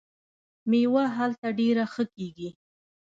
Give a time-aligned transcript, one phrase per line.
[0.69, 2.49] میوه هلته ډیره ښه کیږي.